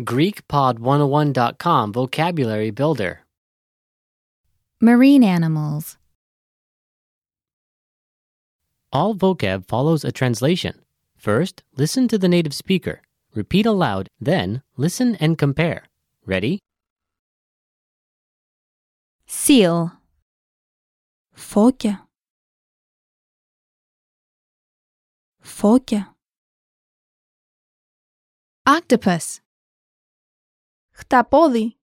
GreekPod101.com 0.00 1.92
Vocabulary 1.92 2.70
Builder. 2.70 3.20
Marine 4.80 5.24
animals. 5.24 5.98
All 8.92 9.14
vocab 9.14 9.66
follows 9.66 10.04
a 10.04 10.12
translation. 10.12 10.82
First, 11.16 11.64
listen 11.76 12.06
to 12.08 12.16
the 12.16 12.28
native 12.28 12.54
speaker. 12.54 13.02
Repeat 13.34 13.66
aloud, 13.66 14.08
then, 14.20 14.62
listen 14.76 15.16
and 15.16 15.36
compare. 15.36 15.88
Ready? 16.24 16.60
Seal. 19.26 19.92
Foca. 21.36 22.02
Foca. 25.42 26.08
Octopus 28.64 29.40
Χταπόδι. 30.97 31.77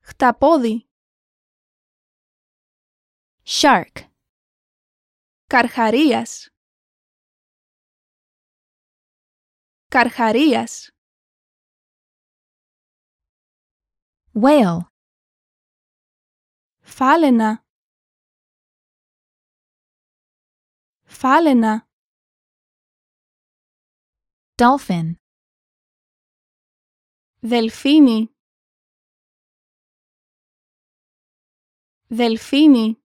Χταπόδι. 0.00 0.88
Shark. 3.44 4.10
Καρχαρίας. 5.46 6.48
Καρχαρίας. 9.88 10.90
Whale. 14.34 14.78
Φάλαινα. 16.82 17.64
Φάλαινα. 21.04 21.88
Dolphin. 24.62 25.14
Δελφίνι. 27.44 28.34
Δελφίνι. 32.08 33.02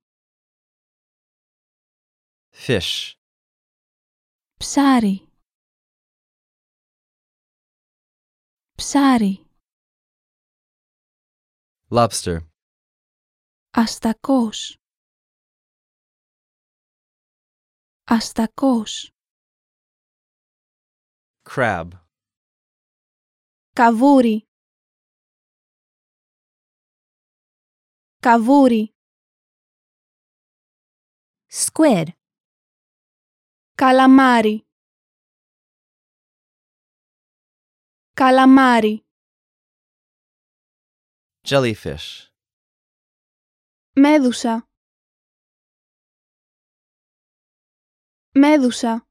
fish, 2.52 3.14
Ψάρι. 4.60 5.28
Ψάρι. 8.76 9.46
lobster, 11.90 12.38
Αστακός. 13.72 14.78
Αστακός. 18.04 19.10
crab, 21.50 21.90
Kavuri 23.75 24.47
Kavuri 28.23 28.93
Squid 31.49 32.15
Calamari. 33.81 34.67
Calamari. 38.15 39.03
Jellyfish. 41.43 42.31
Medusa. 43.97 44.63
Medusa. 48.35 49.10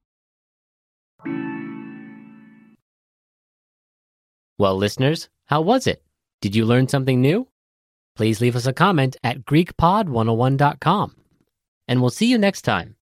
Well, 4.60 4.76
listeners, 4.76 5.30
how 5.46 5.62
was 5.62 5.88
it? 5.88 6.04
Did 6.42 6.54
you 6.54 6.66
learn 6.66 6.90
something 6.90 7.22
new? 7.22 7.48
Please 8.18 8.42
leave 8.42 8.58
us 8.58 8.66
a 8.66 8.74
comment 8.74 9.16
at 9.24 9.46
GreekPod101.com. 9.46 11.16
And 11.88 12.02
we'll 12.02 12.10
see 12.10 12.26
you 12.26 12.38
next 12.38 12.64
time. 12.64 12.98